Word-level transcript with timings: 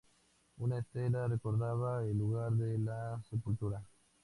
Una 0.57 0.79
estela 0.79 1.27
recordaba 1.27 2.03
el 2.03 2.17
lugar 2.17 2.53
de 2.53 2.79
la 2.79 3.21
sepultura. 3.29 3.85